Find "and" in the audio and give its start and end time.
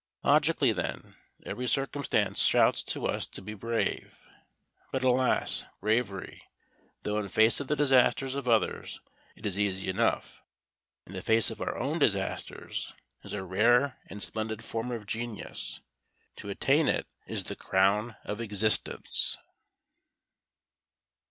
14.07-14.23